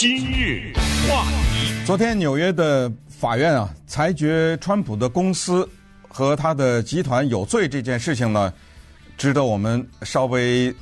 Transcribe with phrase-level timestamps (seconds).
[0.00, 0.72] 今日
[1.06, 1.84] 话题。
[1.84, 5.68] 昨天纽约的法院啊，裁决川普的公司
[6.08, 8.50] 和他的集团有罪这件事情呢，
[9.18, 10.74] 值得我们稍微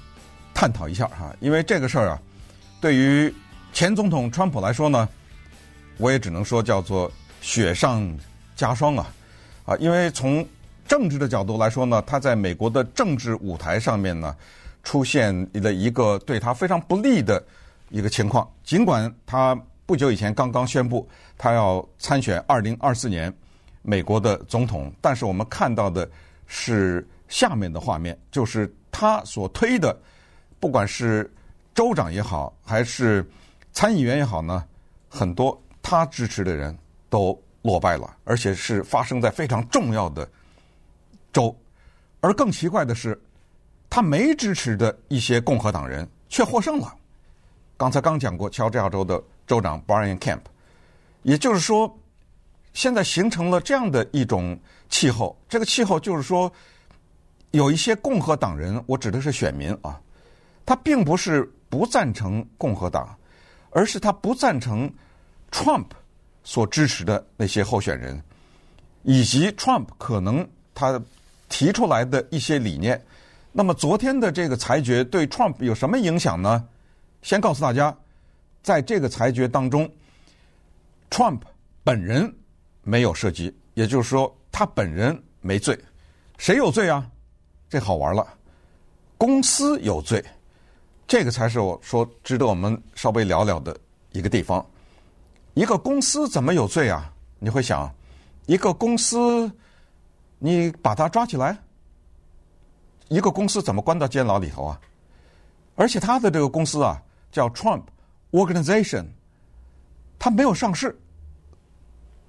[0.55, 1.35] 探讨一下哈。
[1.41, 2.23] 因为这个事儿啊，
[2.81, 3.35] 对于
[3.73, 5.09] 前总统川普来说呢，
[5.97, 7.11] 我也只能说叫做
[7.41, 8.09] 雪上
[8.55, 9.11] 加霜啊
[9.65, 9.77] 啊！
[9.79, 10.47] 因为从
[10.87, 14.33] 政治的角度来说呢，他在美国的政治舞台上面呢，
[14.85, 17.43] 出现了一个对他非常不利的。
[17.91, 23.33] 一个情况，尽管他不久以前刚刚宣布他要参选二零二四年
[23.83, 26.09] 美国的总统，但是我们看到的
[26.47, 29.99] 是下面的画面，就是他所推的，
[30.61, 31.31] 不管是
[31.75, 33.27] 州长也好，还是
[33.73, 34.65] 参议员也好呢，
[35.09, 36.77] 很多他支持的人
[37.09, 40.29] 都落败了，而且是发生在非常重要的
[41.33, 41.55] 州。
[42.21, 43.19] 而更奇怪的是，
[43.89, 46.95] 他没支持的一些共和党人却获胜了。
[47.79, 50.41] 刚才刚讲过，乔治亚州的州长 Brian Kemp，
[51.23, 51.97] 也就是说，
[52.75, 55.39] 现在形成了这样的一种气候。
[55.49, 56.53] 这个气候就是说，
[57.53, 59.99] 有一些共和党人，我指的是选民啊，
[60.67, 63.17] 他并不是不赞成共和党，
[63.71, 64.93] 而是他不赞成
[65.53, 65.87] Trump
[66.43, 68.21] 所支持的那些候选人，
[69.05, 70.45] 以及 Trump 可能
[70.75, 71.01] 他
[71.49, 73.01] 提出来的一些理念。
[73.53, 76.67] 那么昨天的这个裁决对 Trump 有什么影响呢？
[77.23, 77.95] 先告诉大家，
[78.63, 79.91] 在这个裁决当中
[81.11, 81.41] ，Trump
[81.83, 82.33] 本人
[82.83, 85.79] 没有涉及，也就是说，他本人没罪。
[86.39, 87.11] 谁有罪啊？
[87.69, 88.27] 这好玩了，
[89.19, 90.25] 公司有罪，
[91.07, 93.77] 这个才是我说值得我们稍微聊聊的
[94.13, 94.65] 一个地方。
[95.55, 97.13] 一个公司怎么有罪啊？
[97.41, 97.93] 你会想，
[98.47, 99.51] 一个公司
[100.39, 101.59] 你把他抓起来，
[103.09, 104.81] 一个公司怎么关到监牢里头啊？
[105.75, 107.03] 而且他的这个公司啊。
[107.31, 107.83] 叫 Trump
[108.33, 109.07] Organization，
[110.19, 110.99] 它没有上市。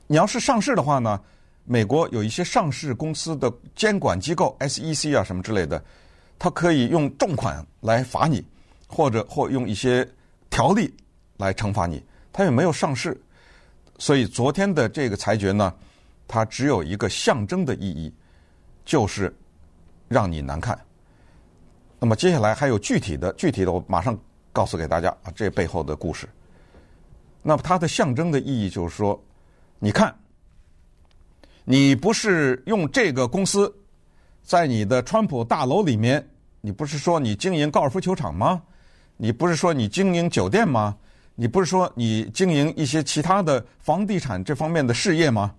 [0.08, 1.22] 你要是上市的话呢，
[1.66, 5.84] 美国有一些上市公司的监管机构 SEC 啊什么之类的，
[6.38, 8.44] 它可以用重款来罚你，
[8.88, 10.08] 或者或用一些
[10.50, 10.94] 条例
[11.38, 12.04] 来惩罚你。
[12.34, 13.20] 它也没有上市，
[13.98, 15.74] 所以昨天的这个裁决呢，
[16.28, 18.14] 它只有一个象征的意义，
[18.84, 19.36] 就是
[20.08, 20.80] 让你难看。
[22.00, 24.18] 那么接下来还有具体的，具体的我马上。
[24.52, 26.28] 告诉给大家啊，这背后的故事。
[27.42, 29.22] 那么它的象征的意义就是说，
[29.80, 30.14] 你看，
[31.64, 33.74] 你不是用这个公司
[34.44, 36.28] 在你的川普大楼里面，
[36.62, 38.62] 你不是说你经营高尔夫球场吗？
[39.16, 40.98] 你不是说你经营酒店吗？
[41.36, 45.54] 你不是说你经营一些其他的房地产这方面的事业吗？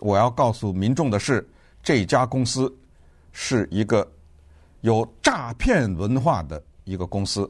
[0.00, 1.48] 我要告诉民众的是，
[1.82, 2.72] 这家公司
[3.32, 4.10] 是一个
[4.80, 7.48] 有诈骗文化的一个公司。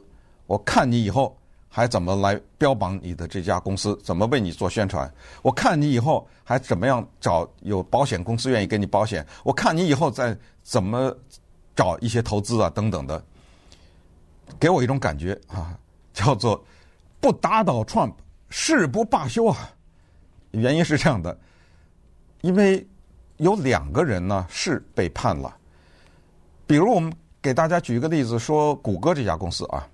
[0.50, 1.38] 我看你以后
[1.68, 5.08] 还怎么来标榜你的这家公司，怎么为你做宣传？
[5.42, 9.24] 我看你以后还怎么样找有保险公司愿意给你保险？
[9.44, 11.16] 我看你以后再怎么
[11.76, 13.24] 找一些投资啊等等的，
[14.58, 15.78] 给我一种感觉啊，
[16.12, 16.60] 叫做
[17.20, 18.14] 不打倒 Trump
[18.48, 19.70] 誓不罢休啊。
[20.50, 21.38] 原因是这样的，
[22.40, 22.84] 因为
[23.36, 25.56] 有两个人呢是被判了，
[26.66, 29.88] 比如我们给大家举一个例子，说谷歌这家公司啊。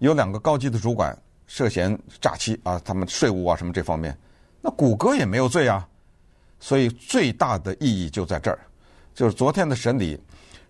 [0.00, 1.16] 有两个高级的主管
[1.46, 4.16] 涉嫌诈欺啊，他们税务啊什么这方面，
[4.60, 5.86] 那谷歌也没有罪啊，
[6.58, 8.58] 所以最大的意义就在这儿，
[9.14, 10.18] 就是昨天的审理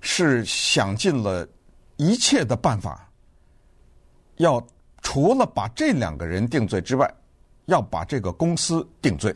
[0.01, 1.47] 是想尽了
[1.97, 3.09] 一切的办法，
[4.37, 4.61] 要
[5.01, 7.09] 除了把这两个人定罪之外，
[7.67, 9.35] 要把这个公司定罪。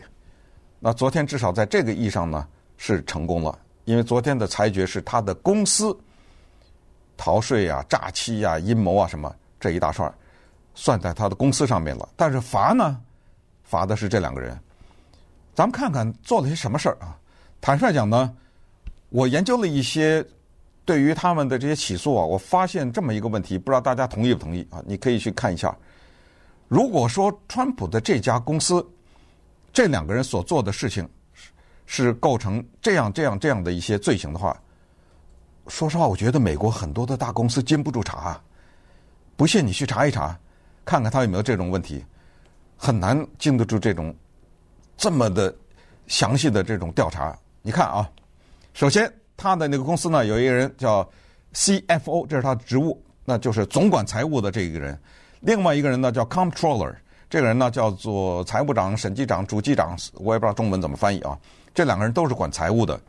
[0.81, 5.97] 那昨天至少在这个意义上呢是成功了，因为昨天的裁决是他的公司
[7.17, 9.33] 逃税啊、诈欺啊、阴谋啊什么。
[9.65, 10.13] 这一大串
[10.75, 13.01] 算在他的公司上面了，但是罚呢，
[13.63, 14.61] 罚的是这两个人。
[15.55, 17.17] 咱们看看做了些什么事儿啊？
[17.63, 18.37] 坦率讲呢，
[19.09, 20.23] 我研究了一些
[20.85, 24.83] 对于他们的这些起诉啊，我发现这么一个问题，不知道大家同意不同意啊？
[24.85, 25.75] 你可以去看一下。
[26.69, 28.87] 如果说川普的这家公司
[29.73, 31.09] 这两个人所做的事情
[31.87, 34.55] 是构成这样这样这样的一些罪行的话，
[35.69, 38.39] 说实话，我觉得美国很多的大公司经不住查。
[39.37, 40.39] 不信你去查一查，
[40.85, 42.05] 看看他有没有这种问题，
[42.77, 44.15] 很难经得住这种
[44.97, 45.55] 这么的
[46.07, 47.37] 详细的这种调查。
[47.63, 48.09] 你看啊，
[48.75, 51.09] 首先他的那个公司呢，有一个人叫
[51.55, 54.99] CFO，这是他职务，那就是总管财务的这一个人。
[55.41, 56.95] 另外一个人呢叫 Comptroller，
[57.29, 61.39] 这个人呢叫做财务长、审计长、主计长，我也不知道中文怎么翻译啊。
[61.75, 63.01] 这两个人都是管财务的。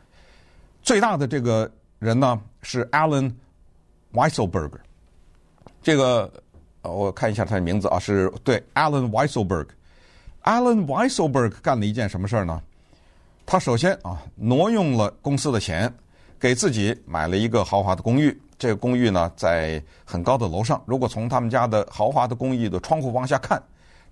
[0.82, 3.32] 最大的这个人呢是 Alan
[4.12, 4.80] weisselberger。
[5.86, 6.28] 这个
[6.82, 9.68] 我看一下他的名字啊，是对 Alan Weisselberg。
[10.42, 12.60] Alan Weisselberg 干了一件什么事儿呢？
[13.46, 15.94] 他首先啊，挪用了公司的钱，
[16.40, 18.36] 给自己买了一个豪华的公寓。
[18.58, 20.82] 这个公寓呢，在很高的楼上。
[20.86, 23.62] 如果从他们家的豪华的公寓的窗户往下看，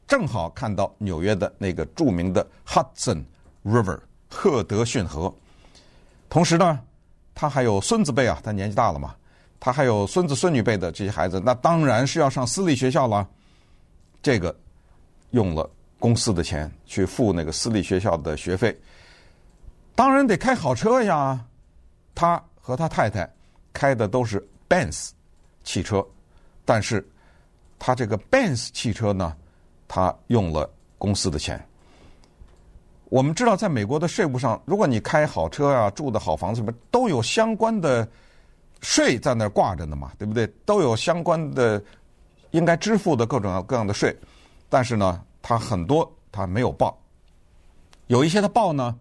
[0.07, 3.25] 正好看到纽约的那个著名的 Hudson
[3.65, 3.99] River
[4.31, 5.35] 赫德逊河。
[6.31, 6.79] 同时呢，
[7.35, 9.13] 他还有孙子辈啊，他年纪大了嘛，
[9.59, 13.29] 他还有孙子孙女辈的这些孩子，那当然是要上私立学校了。
[14.23, 14.55] 这个
[15.31, 15.69] 用了
[15.99, 18.77] 公司的钱去付那个私立学校的学费，
[19.95, 21.45] 当然得开好车呀。
[22.15, 23.29] 他和他太太。
[23.77, 25.11] 开的都是 Benz
[25.65, 26.07] 汽车，
[26.65, 27.05] 但是
[27.77, 29.37] 他这个 Benz 汽车呢，
[29.89, 31.61] 他用了公司的钱。
[33.07, 38.09] 我们知道，在美国的税务上，如果你开好车啊，住的好房子什么，都有相关的
[38.85, 40.47] 税在那儿挂着呢嘛，对不对？
[40.65, 41.83] 都有相关的
[42.53, 44.17] 应该支付的各种各样的税，
[44.69, 46.97] 但是呢，他很多他没有报，
[48.07, 48.95] 有一些他报呢，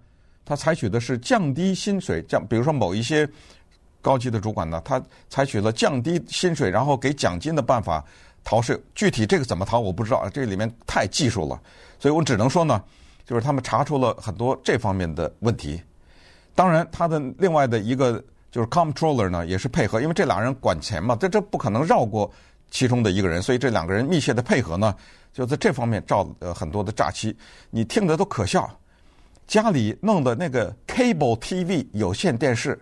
[0.45, 3.29] 他采取的是降低薪水，降，比如说某一些。
[4.03, 8.03] 高级的主管呢，他采取了降低薪水，然后给奖金的办法
[8.43, 8.77] 逃税。
[8.93, 11.57] 具体这个怎么逃，我不知道啊，这里面太技术了，
[11.97, 12.83] 所以我只能说呢，
[13.25, 15.81] 就是他们查出了很多这方面的问题。
[16.53, 18.21] 当然，他的另外的一个
[18.53, 22.31] 就是 comptroller 呢，也是配合，因为这俩人管钱嘛，这这不可能绕过
[22.69, 24.95] 其中的一个人，所以这两个人密切的配合呢，
[25.33, 27.35] 就在这方面造了很多的诈欺，
[27.71, 28.69] 你听着都可笑。
[29.47, 32.79] 家里弄的那个 cable TV 有线电视。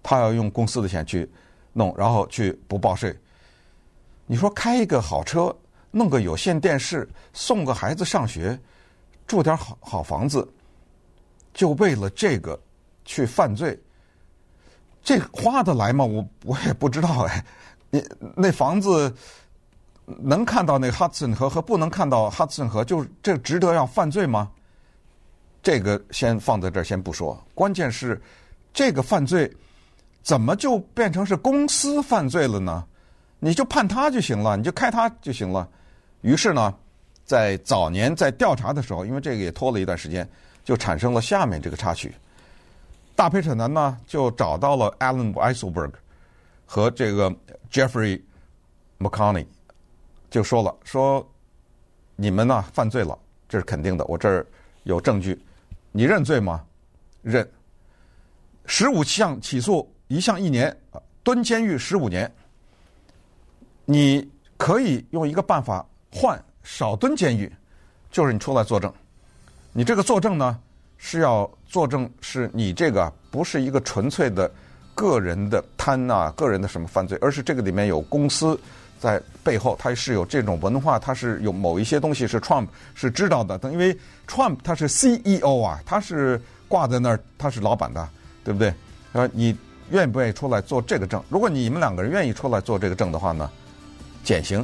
[0.00, 1.28] 他要用公司的钱去
[1.72, 3.14] 弄，然后去不报税。
[4.26, 5.54] 你说开一个好车，
[5.90, 8.58] 弄个有线电视，送个孩子上学，
[9.26, 10.46] 住点好好房子，
[11.54, 12.58] 就为了这个
[13.04, 13.78] 去犯罪，
[15.08, 16.04] 这花得来吗？
[16.04, 17.42] 我我也不知道哎。
[17.88, 18.04] 你
[18.36, 19.10] 那房子
[20.04, 24.50] 能看到那个 Hudson 河和不能看到 Hudson 河，就这值得要犯罪吗？
[25.62, 28.20] 这个先放在这儿先不说，关键是
[28.70, 29.50] 这个犯罪。
[30.22, 32.84] 怎么就变成是公司犯罪了呢？
[33.38, 35.66] 你就判他就行了，你就开他就行了。
[36.20, 36.74] 于是呢，
[37.24, 40.28] 在早年在调查的时候，因为这个也拖了一段时间，
[40.62, 42.14] 就产生了下面这个插曲。
[43.18, 45.90] 大陪审团呢就找到了 Alan Weisselberg
[46.64, 47.28] 和这个
[47.68, 48.22] Jeffrey
[48.96, 49.44] McConney，
[50.30, 51.28] 就说了说
[52.14, 53.18] 你们呢犯罪了，
[53.48, 54.46] 这是肯定的，我这儿
[54.84, 55.36] 有证据，
[55.90, 56.64] 你认罪吗？
[57.20, 57.50] 认。
[58.66, 59.92] 十五项起诉。
[60.06, 60.74] 一项一年，
[61.24, 62.32] 蹲监狱十五年。
[63.84, 67.52] 你可以用一个办法换少蹲监狱，
[68.12, 68.94] 就是你出来作证。
[69.72, 70.58] 你这个作证呢，
[70.98, 74.50] 是要作证是你这个不是一个纯粹的
[74.94, 78.58] 个人的贪啊，个人的什么犯罪，而是这个里面有公司
[79.00, 83.56] 在背后，它是有这种文化，它是有某一些东西是 Trump 是知道的。
[83.56, 83.96] 等因为
[84.26, 88.08] Trump 他是 CEO 啊，他是挂在那儿，他是老板的，
[88.44, 88.74] 对不对？
[89.12, 89.56] 呃，你。
[89.90, 91.24] 愿不愿意出来做这个证？
[91.30, 93.50] 如果你们两个人愿意出来做这个证的话呢，
[94.22, 94.62] 减刑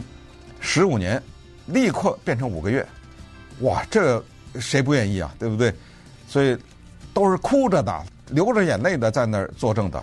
[0.61, 1.19] 十五年，
[1.65, 2.87] 立刻变成五个月。
[3.61, 4.23] 哇，这
[4.61, 5.35] 谁不愿意啊？
[5.39, 5.73] 对不对？
[6.27, 6.57] 所以
[7.13, 10.03] 都是哭着的、流着眼泪的在那儿作证的，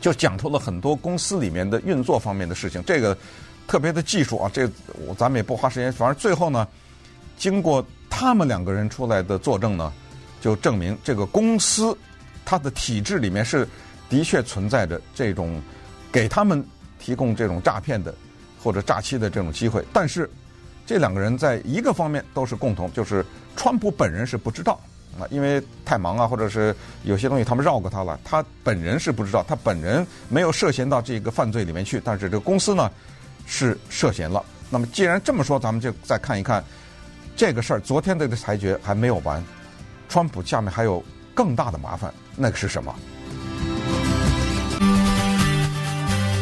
[0.00, 2.82] 就讲出了很多公司里面的运作方面的事情。
[2.84, 3.16] 这个
[3.66, 4.68] 特别的技术啊，这
[5.06, 5.92] 我咱们也不花时间。
[5.92, 6.66] 反正最后呢，
[7.36, 9.92] 经过他们两个人出来的作证呢，
[10.40, 11.96] 就证明这个公司
[12.44, 13.68] 它的体制里面是。
[14.10, 15.60] 的确存在着这种
[16.10, 16.64] 给他们
[16.98, 18.14] 提供这种诈骗的
[18.58, 20.26] 或者诈欺的这种机会，但是
[20.88, 23.22] 这两个人在一个方面都是共同，就是
[23.54, 24.80] 川普本人是不知道
[25.20, 32.90] 啊，因为太忙啊，或者是有些东西他们绕过他了，他本人是不知道，他本人没有涉嫌到这个犯罪里面去，但是这个公司呢
[33.44, 34.42] 是涉嫌了。
[34.70, 36.64] 那么既然这么说，咱们就再看一看
[37.36, 37.80] 这个事儿。
[37.80, 39.44] 昨天这个裁决还没有完，
[40.08, 41.04] 川普下面还有
[41.34, 42.94] 更大的麻烦，那个是什么？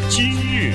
[0.08, 0.72] 今日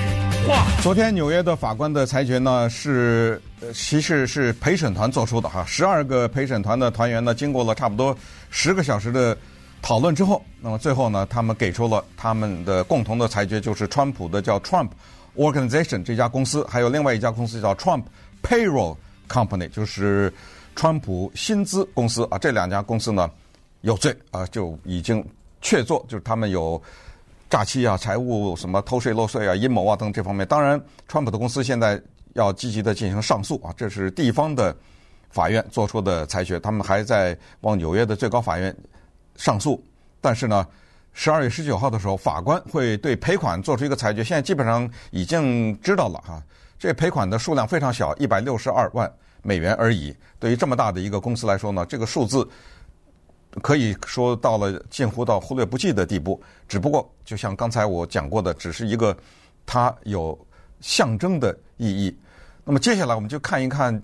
[0.82, 3.40] 昨天纽约的法官的裁决呢，是
[3.74, 5.64] 其实是陪审团做出的哈。
[5.68, 8.18] 十二个陪审团的团员呢，经过了差不多
[8.50, 9.38] 十个小时的
[9.82, 14.90] 讨论之后，那么最后呢，他们给出了他们的共同的裁决，就是川普的叫 Trump
[15.36, 18.04] Organization 这家公司，还有另外一家公司叫 Trump
[18.42, 18.98] Payroll
[19.30, 20.34] Company，就是
[20.76, 22.40] 川普薪资公司啊。
[22.40, 23.30] 这两家公司呢
[23.82, 25.24] 有罪啊，就已经
[25.62, 26.82] 确凿，就是他们有。
[27.52, 34.74] 诈欺啊，财务什么偷税漏税啊，阴谋啊等这方面，当然，川普的公司现在要积极的进行上诉啊，这是地方的
[35.32, 38.74] 法院做出的裁决，他们还在往纽约的最高法院
[39.36, 39.84] 上诉。
[40.22, 40.66] 但是呢，
[41.12, 44.24] 十二月十九号的时候，法官会对赔款做出一个裁决。
[44.24, 46.42] 现在基本上已经知道了哈，
[46.80, 50.16] 这赔款的数量非常小，一百六十二万美元而已。
[50.40, 52.48] 对于这么大的一个公司来说呢，这个数字
[53.62, 56.42] 可以说到了近乎到忽略不计的地步。
[56.68, 59.16] 只不过，就像刚才我讲过的，只是一个
[59.66, 60.38] 它有
[60.80, 62.18] 象征的意义。
[62.64, 64.02] 那么接下来我们就看一看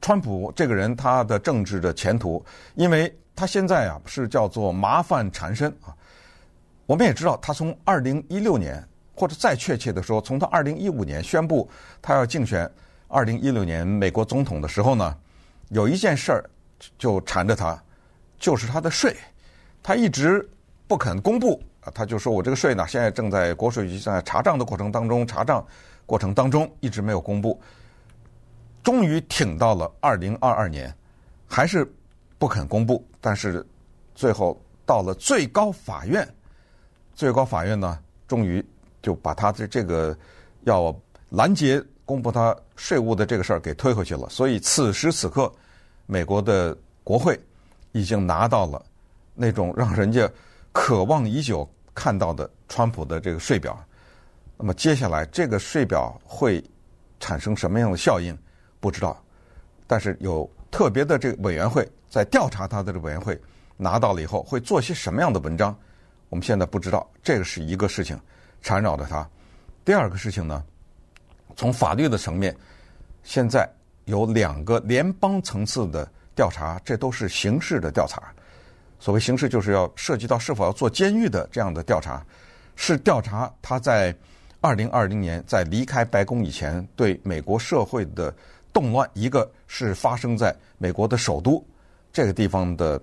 [0.00, 5.94] 川普这个人他的政治的前途，因为他现在啊是叫做麻烦缠身啊。
[6.86, 8.82] 我们也知道，他从二零一六年，
[9.14, 11.68] 或者再确切的说，从他二零一五年宣布
[12.00, 12.68] 他要竞选
[13.08, 15.16] 二零一六年美国总统的时候呢，
[15.68, 16.50] 有一件事儿
[16.98, 17.80] 就缠着他，
[18.38, 19.16] 就是他的税，
[19.82, 20.48] 他一直
[20.86, 25.64] 不肯公布啊，他就说我这个税呢，现在正在国税局在查账的过程当中，查账
[26.06, 27.60] 过程当中一直没有公布，
[28.82, 30.94] 终于挺到了二零二二年，
[31.46, 31.90] 还是
[32.38, 33.66] 不肯公布，但是
[34.14, 36.26] 最后到了最高法院。
[37.14, 38.64] 最高法院呢，终于
[39.02, 40.16] 就把他的这个
[40.62, 40.96] 要
[41.30, 44.28] 拦截公布他税务的这个事儿给推回去了。
[44.30, 45.52] 所以此时此刻，
[46.06, 47.38] 美国的国会
[47.98, 48.80] 已经拿到了
[49.34, 50.30] 那种让人家
[50.72, 53.76] 渴望已久看到的川普的这个税表。
[54.56, 56.62] 那么接下来这个税表会
[57.18, 58.36] 产生什么样的效应，
[58.78, 59.20] 不知道。
[59.86, 63.40] 但是有特别的这个委员会在调查他的这委员会
[63.76, 65.76] 拿到了以后，会做些什么样的文章？
[66.28, 68.18] 我们现在不知道，这个是一个事情
[68.62, 69.28] 缠绕着他。
[69.84, 70.62] 第二个事情呢，
[71.56, 72.54] 从法律的层面，
[73.24, 73.68] 现在
[74.04, 76.06] 有两个联邦层次的
[76.38, 78.32] 调查，这都是刑事的调查。
[79.00, 82.24] 所谓刑事，就是要涉及到是否要做监狱的这样的调查，
[82.76, 84.14] 是调查他在
[84.60, 88.32] 二零二零年在离开白宫以前对美国社会的
[88.72, 91.60] 动乱，一个是发生在美国的首都
[92.12, 93.02] 这个地方的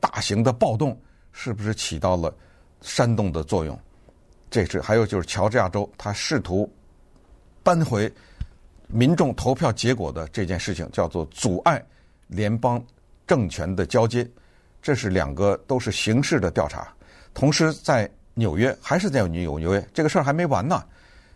[0.00, 0.98] 大型的暴动，
[1.32, 2.34] 是不是起到了
[2.80, 3.78] 煽动的作用，
[4.50, 6.66] 这是还有就是乔治亚州，他试图
[7.62, 8.10] 扳回
[8.88, 11.84] 民众投票结果的这件事情，叫做阻碍
[12.30, 12.82] 联邦
[13.26, 14.26] 政权的交接，
[14.80, 16.88] 这是两个都是刑事的调查。
[17.34, 20.82] 同时，在纽约还是在纽纽约，这个事儿还没完呢，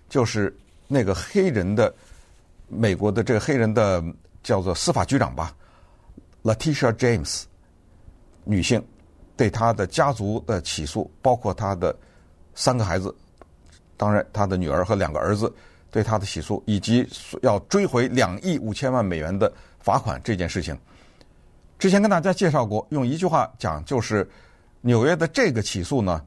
[0.09, 0.57] 就是
[0.89, 1.95] 那个黑人的
[2.69, 4.03] 美国的这个黑人的
[4.43, 5.55] 叫做司法局长吧
[6.43, 7.43] ，Latisha James
[8.45, 8.83] 女性。
[9.37, 11.93] 对他的家族的起诉，包括他的
[12.55, 13.13] 三个孩子，
[13.97, 15.53] 当然他的女儿和两个儿子
[15.95, 17.09] 对他的起诉，以及
[17.41, 20.77] 要追回两亿五千万美元的罚款这件事情，
[21.79, 24.29] 之前跟大家介绍过，用一句话讲就是，
[24.81, 26.21] 纽约的这个起诉呢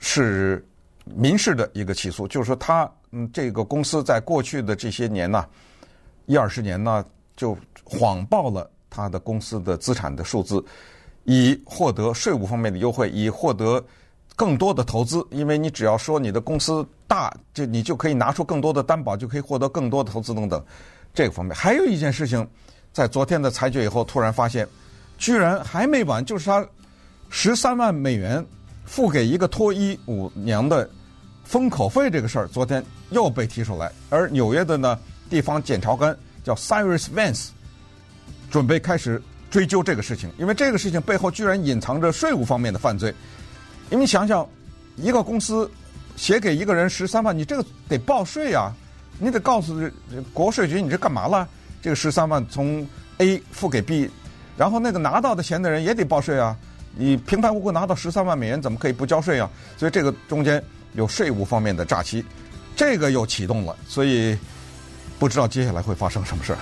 [0.00, 0.66] 是
[1.04, 5.46] 民事的一个起诉，就是说他嗯这个公司在过去的这些年呢，
[6.26, 10.64] 一二十年呢就谎报了他的公司的资产的数字。
[11.26, 13.82] 以获得税务方面的优惠，以获得
[14.34, 20.62] 更多的投资，因为你只要说你的公司大，就你就可以拿出更多的担保，就可以获得更多的投资等等。
[21.12, 22.46] 这个方面还有一件事情，
[22.92, 24.66] 在昨天的裁决以后，突然发现，
[25.18, 26.66] 居然还没完，就是他
[27.30, 28.44] 十三万美元
[28.84, 30.88] 付给一个脱衣舞娘的
[31.44, 33.92] 封口费这个事儿，昨天又被提出来。
[34.10, 37.48] 而纽约的呢，地方检察官叫 Cyrus Vance，
[38.50, 39.22] 准备开始。
[39.50, 43.14] 追究这个事情，因为这个事情背后居然隐藏着税务方面的犯罪。
[43.88, 44.44] 因为想想，
[44.96, 45.70] 一个公司
[46.16, 48.72] 写给一个人十三万，你这个得报税啊，
[49.18, 49.78] 你得告诉
[50.32, 51.48] 国税局你这干嘛了？
[51.82, 52.86] 这个十三万从
[53.18, 54.10] A 付给 B，
[54.56, 56.56] 然后那个拿到的钱的人也得报税啊。
[56.96, 59.50] 你平白无故拿到十三万美元，怎么可以不交税啊？
[59.76, 62.24] 所以这个中间有税务方面的诈欺，
[62.76, 64.38] 这个又启动了，所以
[65.18, 66.58] 不知道接下来会发生什么事儿。